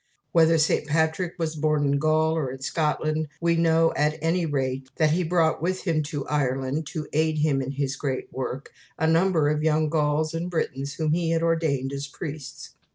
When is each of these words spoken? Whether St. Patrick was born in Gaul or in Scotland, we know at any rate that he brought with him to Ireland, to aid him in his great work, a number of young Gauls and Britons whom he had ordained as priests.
Whether 0.31 0.57
St. 0.57 0.87
Patrick 0.87 1.35
was 1.37 1.55
born 1.55 1.85
in 1.85 1.99
Gaul 1.99 2.35
or 2.35 2.49
in 2.49 2.59
Scotland, 2.63 3.27
we 3.39 3.55
know 3.55 3.93
at 3.95 4.17
any 4.19 4.47
rate 4.47 4.89
that 4.95 5.11
he 5.11 5.21
brought 5.23 5.61
with 5.61 5.83
him 5.83 6.01
to 6.05 6.25
Ireland, 6.27 6.87
to 6.87 7.07
aid 7.13 7.37
him 7.37 7.61
in 7.61 7.69
his 7.73 7.95
great 7.95 8.33
work, 8.33 8.71
a 8.97 9.05
number 9.05 9.47
of 9.49 9.61
young 9.61 9.89
Gauls 9.89 10.33
and 10.33 10.49
Britons 10.49 10.95
whom 10.95 11.11
he 11.13 11.29
had 11.29 11.43
ordained 11.43 11.93
as 11.93 12.07
priests. 12.07 12.71